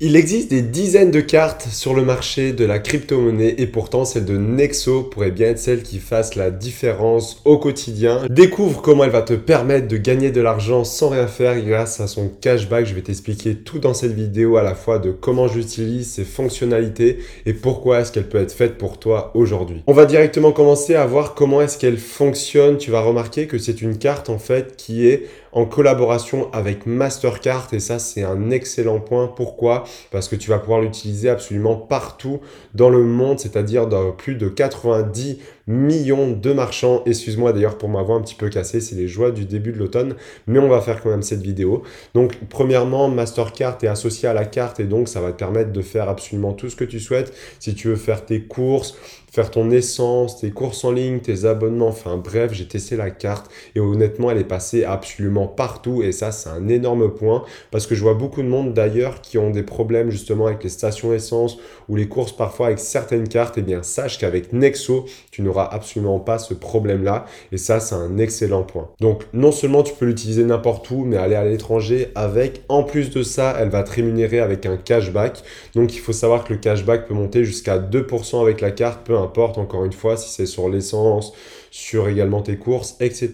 [0.00, 4.24] Il existe des dizaines de cartes sur le marché de la crypto-monnaie et pourtant celle
[4.24, 8.26] de Nexo pourrait bien être celle qui fasse la différence au quotidien.
[8.28, 12.08] Découvre comment elle va te permettre de gagner de l'argent sans rien faire grâce à
[12.08, 12.86] son cashback.
[12.86, 17.20] Je vais t'expliquer tout dans cette vidéo à la fois de comment j'utilise ses fonctionnalités
[17.46, 19.84] et pourquoi est-ce qu'elle peut être faite pour toi aujourd'hui.
[19.86, 22.78] On va directement commencer à voir comment est-ce qu'elle fonctionne.
[22.78, 27.68] Tu vas remarquer que c'est une carte en fait qui est en collaboration avec Mastercard
[27.72, 29.28] et ça c'est un excellent point.
[29.28, 29.84] Pourquoi?
[30.10, 32.40] Parce que tu vas pouvoir l'utiliser absolument partout
[32.74, 37.02] dans le monde, c'est-à-dire dans plus de 90 millions de marchands.
[37.06, 40.14] Excuse-moi d'ailleurs pour m'avoir un petit peu cassé, c'est les joies du début de l'automne,
[40.46, 41.82] mais on va faire quand même cette vidéo.
[42.14, 45.82] Donc premièrement, Mastercard est associé à la carte et donc ça va te permettre de
[45.82, 47.32] faire absolument tout ce que tu souhaites.
[47.58, 48.96] Si tu veux faire tes courses,
[49.34, 53.50] faire ton essence, tes courses en ligne, tes abonnements, enfin bref, j'ai testé la carte
[53.74, 57.42] et honnêtement, elle est passée absolument partout et ça, c'est un énorme point
[57.72, 60.70] parce que je vois beaucoup de monde d'ailleurs qui ont des problèmes justement avec les
[60.70, 63.58] stations essence ou les courses parfois avec certaines cartes.
[63.58, 67.26] Et eh bien, sache qu'avec Nexo, tu absolument pas ce problème-là.
[67.52, 68.88] Et ça, c'est un excellent point.
[69.00, 72.62] Donc, non seulement tu peux l'utiliser n'importe où, mais aller à l'étranger avec.
[72.68, 75.42] En plus de ça, elle va te rémunérer avec un cashback.
[75.74, 79.16] Donc, il faut savoir que le cashback peut monter jusqu'à 2% avec la carte, peu
[79.16, 81.32] importe, encore une fois, si c'est sur l'essence,
[81.74, 83.32] sur également tes courses, etc.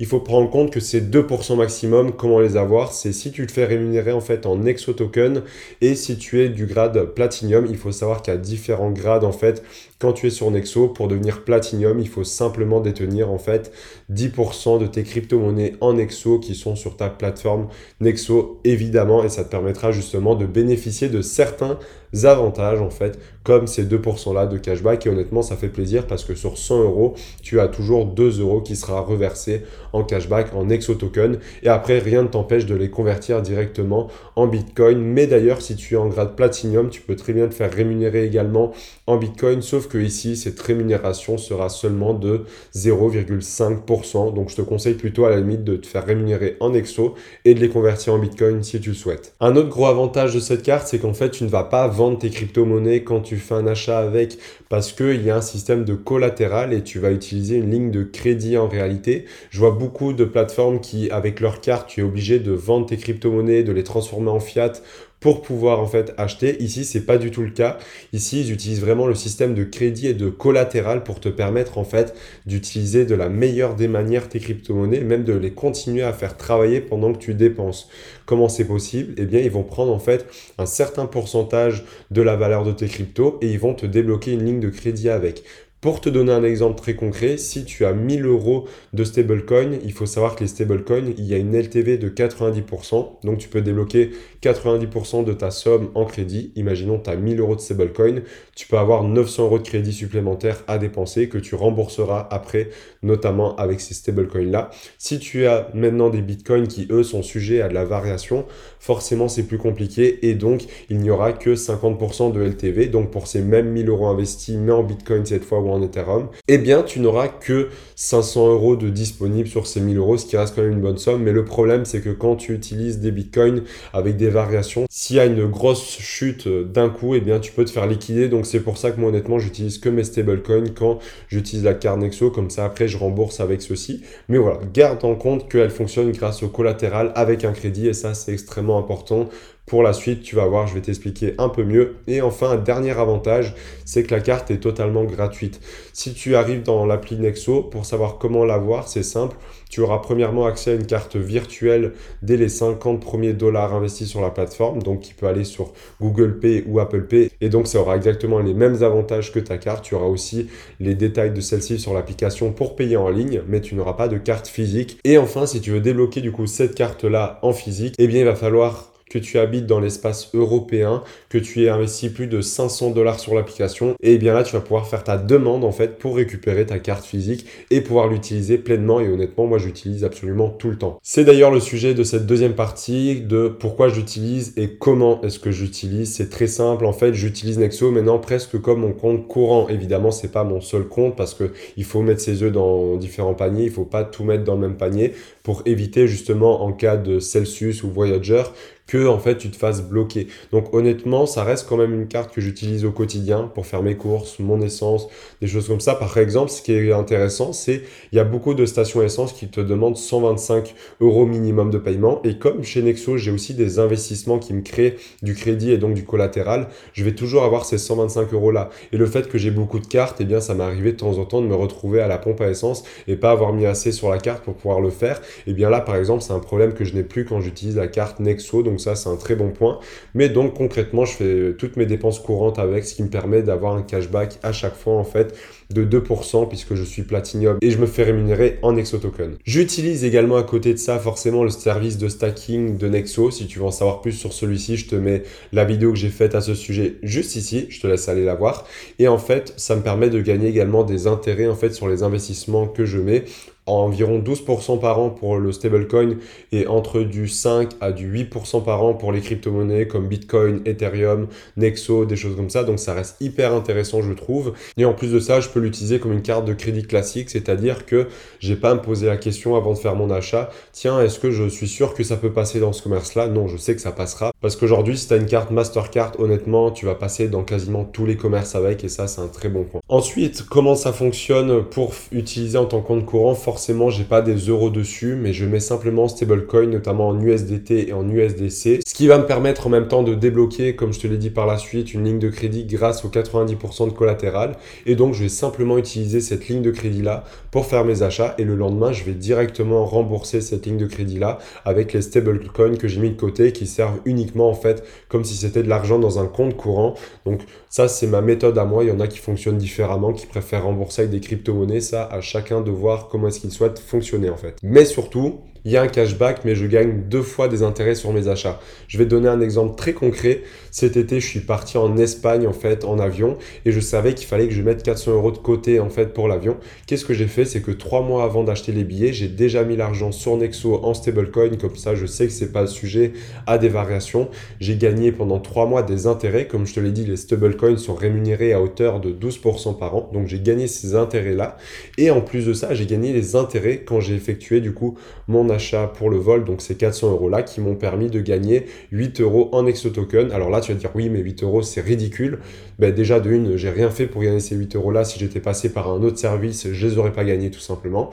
[0.00, 2.92] Il faut prendre en compte que ces 2% maximum, comment les avoir?
[2.92, 5.42] C'est si tu le fais rémunérer en fait en Exo Token
[5.80, 9.22] et si tu es du grade Platinum, il faut savoir qu'il y a différents grades
[9.22, 9.62] en fait.
[10.00, 13.72] Quand tu es sur Nexo, pour devenir Platinum, il faut simplement détenir en fait
[14.12, 17.68] 10% de tes crypto-monnaies en Nexo qui sont sur ta plateforme
[18.00, 21.78] Nexo évidemment et ça te permettra justement de bénéficier de certains
[22.24, 26.24] avantages en fait comme ces 2% là de cashback et honnêtement ça fait plaisir parce
[26.24, 30.68] que sur 100 euros tu as toujours 2 euros qui sera reversé en cashback en
[30.68, 34.98] exo token et après rien ne t'empêche de les convertir directement en bitcoin.
[35.00, 38.24] Mais d'ailleurs si tu es en grade platinum tu peux très bien te faire rémunérer
[38.24, 38.72] également
[39.06, 39.62] en bitcoin.
[39.62, 42.44] Sauf que ici cette rémunération sera seulement de
[42.74, 47.14] 0,5% donc je te conseille plutôt à la limite de te faire rémunérer en exo
[47.44, 49.34] et de les convertir en bitcoin si tu le souhaites.
[49.40, 52.18] Un autre gros avantage de cette carte c'est qu'en fait tu ne vas pas vendre
[52.18, 54.38] tes crypto-monnaies quand tu fais un achat avec
[54.68, 58.02] parce qu'il y a un système de collatéral et tu vas utiliser une ligne de
[58.02, 59.26] crédit en réalité.
[59.50, 62.96] Je vois beaucoup de plateformes qui, avec leur carte, tu es obligé de vendre tes
[62.96, 64.72] crypto-monnaies, de les transformer en fiat
[65.20, 66.62] pour pouvoir en fait acheter.
[66.62, 67.78] Ici, c'est pas du tout le cas.
[68.12, 71.84] Ici, ils utilisent vraiment le système de crédit et de collatéral pour te permettre en
[71.84, 72.14] fait
[72.46, 76.80] d'utiliser de la meilleure des manières tes crypto-monnaies, même de les continuer à faire travailler
[76.80, 77.88] pendant que tu dépenses.
[78.26, 79.14] Comment c'est possible?
[79.16, 80.26] Eh bien, ils vont prendre en fait
[80.58, 84.44] un certain pourcentage de la valeur de tes cryptos et ils vont te débloquer une
[84.44, 85.42] ligne de crédit avec.
[85.80, 89.92] Pour te donner un exemple très concret, si tu as 1000 euros de stablecoin, il
[89.92, 93.20] faut savoir que les stablecoins, il y a une LTV de 90%.
[93.22, 94.10] Donc tu peux débloquer
[94.42, 96.50] 90% de ta somme en crédit.
[96.56, 98.22] Imaginons tu as 1000 euros de stablecoin,
[98.56, 102.70] tu peux avoir 900 euros de crédit supplémentaire à dépenser que tu rembourseras après,
[103.04, 104.70] notamment avec ces stablecoins-là.
[104.98, 108.46] Si tu as maintenant des bitcoins qui, eux, sont sujets à de la variation,
[108.80, 112.88] forcément c'est plus compliqué et donc il n'y aura que 50% de LTV.
[112.88, 116.58] Donc pour ces mêmes 1000 euros investis, mais en bitcoin cette fois, en Ethereum, eh
[116.58, 120.54] bien, tu n'auras que 500 euros de disponible sur ces 1000 euros, ce qui reste
[120.54, 121.22] quand même une bonne somme.
[121.22, 123.62] Mais le problème, c'est que quand tu utilises des bitcoins
[123.92, 127.64] avec des variations, s'il y a une grosse chute d'un coup, eh bien, tu peux
[127.64, 128.28] te faire liquider.
[128.28, 130.98] Donc, c'est pour ça que moi, honnêtement, j'utilise que mes stablecoins quand
[131.28, 132.30] j'utilise la carte Nexo.
[132.30, 134.02] Comme ça, après, je rembourse avec ceci.
[134.28, 137.88] Mais voilà, garde en compte qu'elle fonctionne grâce au collatéral avec un crédit.
[137.88, 139.28] Et ça, c'est extrêmement important
[139.68, 141.96] pour la suite, tu vas voir, je vais t'expliquer un peu mieux.
[142.06, 145.60] Et enfin, dernier avantage, c'est que la carte est totalement gratuite.
[145.92, 149.36] Si tu arrives dans l'appli Nexo, pour savoir comment l'avoir, c'est simple.
[149.70, 151.92] Tu auras premièrement accès à une carte virtuelle
[152.22, 156.38] dès les 50 premiers dollars investis sur la plateforme, donc qui peut aller sur Google
[156.38, 157.30] Pay ou Apple Pay.
[157.40, 159.84] Et donc, ça aura exactement les mêmes avantages que ta carte.
[159.84, 160.48] Tu auras aussi
[160.80, 164.16] les détails de celle-ci sur l'application pour payer en ligne, mais tu n'auras pas de
[164.16, 164.98] carte physique.
[165.04, 168.24] Et enfin, si tu veux débloquer du coup cette carte-là en physique, eh bien, il
[168.24, 172.90] va falloir que tu habites dans l'espace européen, que tu aies investi plus de 500
[172.90, 176.16] dollars sur l'application, et bien là, tu vas pouvoir faire ta demande en fait pour
[176.16, 179.00] récupérer ta carte physique et pouvoir l'utiliser pleinement.
[179.00, 180.98] Et honnêtement, moi, j'utilise absolument tout le temps.
[181.02, 185.50] C'est d'ailleurs le sujet de cette deuxième partie de pourquoi j'utilise et comment est-ce que
[185.50, 186.14] j'utilise.
[186.14, 186.86] C'est très simple.
[186.86, 189.68] En fait, j'utilise Nexo maintenant presque comme mon compte courant.
[189.68, 193.34] Évidemment, c'est pas mon seul compte parce que il faut mettre ses œufs dans différents
[193.34, 193.64] paniers.
[193.64, 195.12] Il faut pas tout mettre dans le même panier
[195.42, 198.42] pour éviter justement en cas de Celsius ou Voyager
[198.88, 200.26] que en fait tu te fasses bloquer.
[200.50, 203.96] Donc honnêtement, ça reste quand même une carte que j'utilise au quotidien pour faire mes
[203.96, 205.06] courses, mon essence,
[205.40, 205.94] des choses comme ça.
[205.94, 209.48] Par exemple, ce qui est intéressant, c'est il y a beaucoup de stations essence qui
[209.48, 212.20] te demandent 125 euros minimum de paiement.
[212.24, 215.94] Et comme chez Nexo, j'ai aussi des investissements qui me créent du crédit et donc
[215.94, 218.70] du collatéral, je vais toujours avoir ces 125 euros là.
[218.92, 221.18] Et le fait que j'ai beaucoup de cartes, eh bien ça m'est arrivé de temps
[221.18, 223.92] en temps de me retrouver à la pompe à essence et pas avoir mis assez
[223.92, 225.18] sur la carte pour pouvoir le faire.
[225.46, 227.76] Et eh bien là, par exemple, c'est un problème que je n'ai plus quand j'utilise
[227.76, 228.62] la carte Nexo.
[228.78, 229.78] Ça, c'est un très bon point.
[230.14, 233.74] Mais donc concrètement, je fais toutes mes dépenses courantes avec, ce qui me permet d'avoir
[233.74, 235.34] un cashback à chaque fois en fait
[235.70, 239.36] de 2% puisque je suis Platinum et je me fais rémunérer en Nexo Token.
[239.44, 243.30] J'utilise également à côté de ça forcément le service de stacking de Nexo.
[243.30, 246.08] Si tu veux en savoir plus sur celui-ci, je te mets la vidéo que j'ai
[246.08, 247.66] faite à ce sujet juste ici.
[247.68, 248.66] Je te laisse aller la voir.
[248.98, 252.02] Et en fait, ça me permet de gagner également des intérêts en fait sur les
[252.02, 253.24] investissements que je mets
[253.72, 256.16] environ 12% par an pour le stablecoin
[256.52, 261.28] et entre du 5 à du 8% par an pour les crypto-monnaies comme Bitcoin, Ethereum,
[261.56, 262.64] Nexo, des choses comme ça.
[262.64, 264.52] Donc ça reste hyper intéressant, je trouve.
[264.76, 267.86] Et en plus de ça, je peux l'utiliser comme une carte de crédit classique, c'est-à-dire
[267.86, 268.08] que
[268.40, 270.50] j'ai pas à me poser la question avant de faire mon achat.
[270.72, 273.28] Tiens, est-ce que je suis sûr que ça peut passer dans ce commerce-là?
[273.28, 274.32] Non, je sais que ça passera.
[274.40, 278.06] Parce qu'aujourd'hui, si tu as une carte Mastercard, honnêtement, tu vas passer dans quasiment tous
[278.06, 279.80] les commerces avec et ça, c'est un très bon point.
[279.88, 284.36] Ensuite, comment ça fonctionne pour utiliser en tant que compte courant forcément, j'ai pas des
[284.36, 289.08] euros dessus, mais je mets simplement stablecoin, notamment en USDT et en USDC, ce qui
[289.08, 291.58] va me permettre en même temps de débloquer, comme je te l'ai dit par la
[291.58, 294.54] suite, une ligne de crédit grâce aux 90% de collatéral.
[294.86, 298.44] Et donc, je vais simplement utiliser cette ligne de crédit-là pour faire mes achats et
[298.44, 303.00] le lendemain, je vais directement rembourser cette ligne de crédit-là avec les stablecoins que j'ai
[303.00, 306.26] mis de côté qui servent uniquement en fait comme si c'était de l'argent dans un
[306.26, 306.94] compte courant.
[307.26, 307.40] Donc,
[307.70, 308.84] ça, c'est ma méthode à moi.
[308.84, 311.80] Il y en a qui fonctionnent différemment, qui préfèrent rembourser avec des crypto-monnaies.
[311.80, 314.56] Ça, à chacun de voir comment est-ce qu'il souhaite fonctionner en fait.
[314.62, 318.12] Mais surtout, il y a un cashback, mais je gagne deux fois des intérêts sur
[318.12, 318.60] mes achats.
[318.86, 320.42] Je vais donner un exemple très concret.
[320.70, 324.26] Cet été, je suis parti en Espagne en fait en avion et je savais qu'il
[324.26, 326.56] fallait que je mette 400 euros de côté en fait pour l'avion.
[326.86, 327.44] Qu'est-ce que j'ai fait?
[327.44, 330.94] C'est que trois mois avant d'acheter les billets, j'ai déjà mis l'argent sur Nexo en
[330.94, 331.56] stablecoin.
[331.60, 333.12] Comme ça, je sais que c'est pas sujet
[333.46, 334.28] à des variations.
[334.60, 336.46] J'ai gagné pendant trois mois des intérêts.
[336.46, 340.10] Comme je te l'ai dit, les stablecoins sont rémunérés à hauteur de 12% par an.
[340.12, 341.56] Donc j'ai gagné ces intérêts là.
[341.96, 345.50] Et en plus de ça, j'ai gagné les intérêts quand j'ai effectué du coup mon
[345.50, 345.57] achat
[345.94, 349.48] pour le vol, donc ces 400 euros là qui m'ont permis de gagner 8 euros
[349.52, 350.32] en exo token.
[350.32, 352.38] Alors là, tu vas dire oui, mais 8 euros c'est ridicule.
[352.78, 355.04] Ben, déjà, de une, j'ai rien fait pour gagner ces 8 euros là.
[355.04, 358.10] Si j'étais passé par un autre service, je les aurais pas gagnés tout simplement.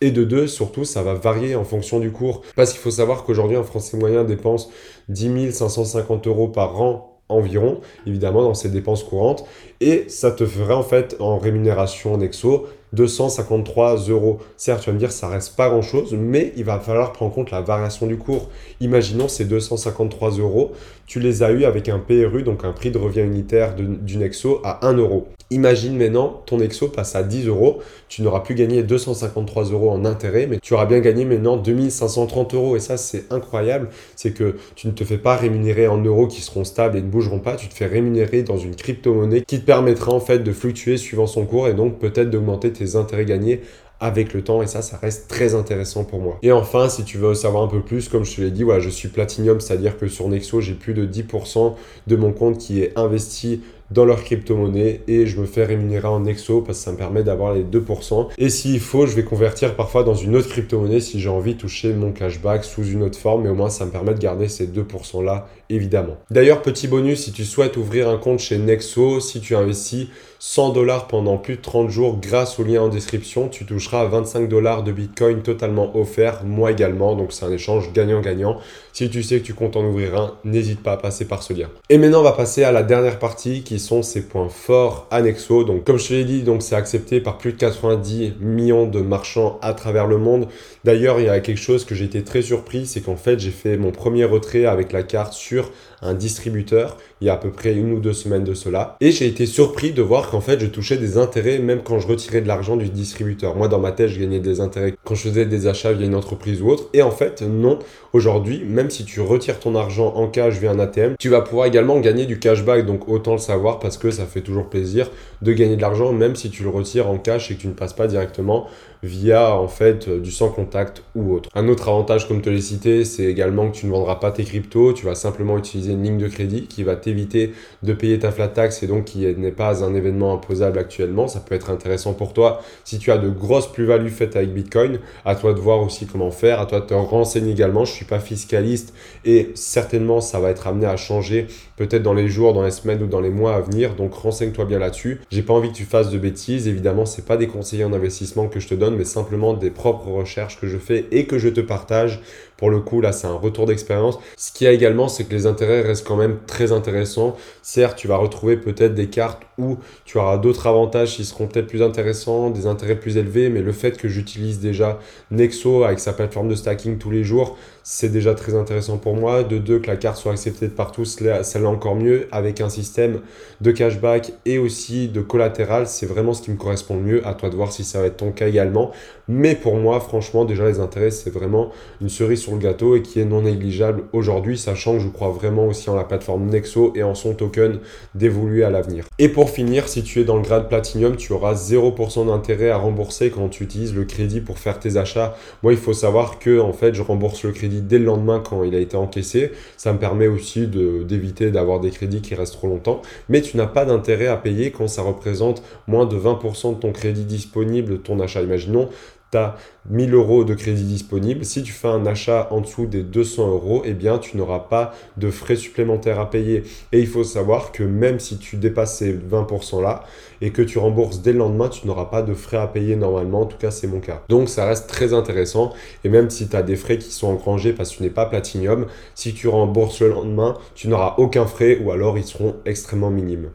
[0.00, 2.42] Et de deux, surtout, ça va varier en fonction du cours.
[2.54, 4.70] Parce qu'il faut savoir qu'aujourd'hui, un Français moyen dépense
[5.08, 9.44] 10 550 euros par an environ, évidemment, dans ses dépenses courantes.
[9.80, 14.38] Et ça te ferait en fait en rémunération en exo 253 euros.
[14.56, 17.32] Certes, tu vas me dire, ça reste pas grand chose, mais il va falloir prendre
[17.32, 18.48] en compte la variation du cours.
[18.80, 20.72] Imaginons ces 253 euros,
[21.08, 24.60] tu les as eu avec un PRU, donc un prix de revient unitaire d'une exo
[24.62, 25.26] à 1 euro.
[25.50, 27.78] Imagine maintenant, ton exo passe à 10 euros,
[28.10, 32.52] tu n'auras plus gagné 253 euros en intérêt, mais tu auras bien gagné maintenant 2530
[32.52, 32.76] euros.
[32.76, 33.88] Et ça, c'est incroyable.
[34.14, 37.08] C'est que tu ne te fais pas rémunérer en euros qui seront stables et ne
[37.08, 37.56] bougeront pas.
[37.56, 41.26] Tu te fais rémunérer dans une crypto-monnaie qui te permettra en fait de fluctuer suivant
[41.26, 43.62] son cours et donc peut-être d'augmenter tes intérêts gagnés
[44.00, 46.38] avec le temps et ça, ça reste très intéressant pour moi.
[46.42, 48.88] Et enfin, si tu veux savoir un peu plus, comme je te l'ai dit, je
[48.88, 51.74] suis Platinum, c'est-à-dire que sur Nexo, j'ai plus de 10%
[52.06, 53.60] de mon compte qui est investi
[53.90, 57.22] dans leur crypto-monnaie et je me fais rémunérer en Nexo parce que ça me permet
[57.22, 58.28] d'avoir les 2%.
[58.36, 61.60] Et s'il faut, je vais convertir parfois dans une autre crypto-monnaie si j'ai envie de
[61.60, 64.48] toucher mon cashback sous une autre forme, mais au moins ça me permet de garder
[64.48, 66.16] ces 2% là, évidemment.
[66.30, 70.08] D'ailleurs, petit bonus, si tu souhaites ouvrir un compte chez Nexo, si tu investis
[70.40, 74.48] 100 dollars pendant plus de 30 jours grâce au lien en description, tu toucheras 25
[74.48, 78.58] dollars de Bitcoin totalement offert, moi également, donc c'est un échange gagnant-gagnant.
[78.92, 81.52] Si tu sais que tu comptes en ouvrir un, n'hésite pas à passer par ce
[81.52, 81.68] lien.
[81.88, 85.64] Et maintenant, on va passer à la dernière partie qui sont ses points forts annexos.
[85.64, 89.00] Donc, comme je te l'ai dit, donc c'est accepté par plus de 90 millions de
[89.00, 90.46] marchands à travers le monde.
[90.84, 93.50] D'ailleurs, il y a quelque chose que j'ai été très surpris, c'est qu'en fait, j'ai
[93.50, 95.70] fait mon premier retrait avec la carte sur
[96.02, 98.96] un distributeur il y a à peu près une ou deux semaines de cela.
[99.00, 102.06] Et j'ai été surpris de voir qu'en fait, je touchais des intérêts même quand je
[102.06, 103.56] retirais de l'argent du distributeur.
[103.56, 106.14] Moi, dans ma tête, je gagnais des intérêts quand je faisais des achats via une
[106.14, 106.88] entreprise ou autre.
[106.92, 107.78] Et en fait, non.
[108.12, 111.66] Aujourd'hui, même si tu retires ton argent en cash via un ATM, tu vas pouvoir
[111.66, 112.86] également gagner du cashback.
[112.86, 115.10] Donc, autant le savoir parce que ça fait toujours plaisir
[115.42, 117.74] de gagner de l'argent, même si tu le retires en cash et que tu ne
[117.74, 118.68] passes pas directement
[119.02, 121.48] via en fait du sans contact ou autre.
[121.54, 124.44] Un autre avantage comme te l'ai cité, c'est également que tu ne vendras pas tes
[124.44, 127.52] cryptos, tu vas simplement utiliser une ligne de crédit qui va t'éviter
[127.82, 131.28] de payer ta flat tax et donc qui n'est pas un événement imposable actuellement.
[131.28, 134.98] Ça peut être intéressant pour toi si tu as de grosses plus-values faites avec Bitcoin.
[135.24, 137.84] À toi de voir aussi comment faire, à toi de te renseigner également.
[137.84, 142.28] Je suis pas fiscaliste et certainement ça va être amené à changer peut-être dans les
[142.28, 143.94] jours, dans les semaines ou dans les mois à venir.
[143.94, 145.20] Donc renseigne-toi bien là-dessus.
[145.30, 146.68] J'ai pas envie que tu fasses de bêtises.
[146.68, 150.08] Évidemment, c'est pas des conseillers en investissement que je te donne, mais simplement des propres
[150.08, 152.20] recherches que je fais et que je te partage.
[152.58, 154.18] Pour le coup, là, c'est un retour d'expérience.
[154.36, 157.36] Ce qu'il y a également, c'est que les intérêts restent quand même très intéressants.
[157.62, 161.68] Certes, tu vas retrouver peut-être des cartes où tu auras d'autres avantages qui seront peut-être
[161.68, 164.98] plus intéressants, des intérêts plus élevés, mais le fait que j'utilise déjà
[165.30, 169.44] Nexo avec sa plateforme de stacking tous les jours, c'est déjà très intéressant pour moi.
[169.44, 173.20] De deux, que la carte soit acceptée par tous, celle-là encore mieux, avec un système
[173.60, 177.26] de cashback et aussi de collatéral, c'est vraiment ce qui me correspond le mieux.
[177.26, 178.90] À toi de voir si ça va être ton cas également.
[179.26, 183.20] Mais pour moi, franchement, déjà les intérêts, c'est vraiment une cerise le gâteau et qui
[183.20, 187.02] est non négligeable aujourd'hui, sachant que je crois vraiment aussi en la plateforme Nexo et
[187.02, 187.78] en son token
[188.14, 189.04] d'évoluer à l'avenir.
[189.18, 192.76] Et pour finir, si tu es dans le grade Platinum, tu auras 0% d'intérêt à
[192.76, 195.36] rembourser quand tu utilises le crédit pour faire tes achats.
[195.62, 198.62] Moi, il faut savoir que en fait, je rembourse le crédit dès le lendemain quand
[198.64, 199.52] il a été encaissé.
[199.76, 203.02] Ça me permet aussi d'éviter d'avoir des crédits qui restent trop longtemps.
[203.28, 206.92] Mais tu n'as pas d'intérêt à payer quand ça représente moins de 20% de ton
[206.92, 208.42] crédit disponible ton achat.
[208.42, 208.88] Imaginons,
[209.30, 209.56] tu as
[209.90, 211.44] 1000 euros de crédit disponible.
[211.44, 214.94] Si tu fais un achat en dessous des 200 euros, eh bien, tu n'auras pas
[215.16, 216.64] de frais supplémentaires à payer.
[216.92, 220.04] Et il faut savoir que même si tu dépasses ces 20% là
[220.40, 223.42] et que tu rembourses dès le lendemain, tu n'auras pas de frais à payer normalement.
[223.42, 224.22] En tout cas, c'est mon cas.
[224.28, 225.72] Donc, ça reste très intéressant.
[226.04, 228.26] Et même si tu as des frais qui sont engrangés parce que tu n'es pas
[228.26, 233.10] Platinum, si tu rembourses le lendemain, tu n'auras aucun frais ou alors ils seront extrêmement
[233.10, 233.50] minimes.